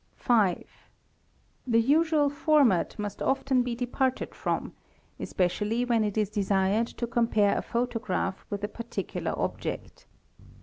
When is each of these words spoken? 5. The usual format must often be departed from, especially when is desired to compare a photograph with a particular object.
5. 0.15 0.63
The 1.67 1.79
usual 1.79 2.31
format 2.31 2.97
must 2.97 3.21
often 3.21 3.61
be 3.61 3.75
departed 3.75 4.33
from, 4.33 4.73
especially 5.19 5.85
when 5.85 6.03
is 6.03 6.31
desired 6.31 6.87
to 6.87 7.05
compare 7.05 7.55
a 7.55 7.61
photograph 7.61 8.43
with 8.49 8.63
a 8.63 8.67
particular 8.67 9.35
object. 9.37 10.07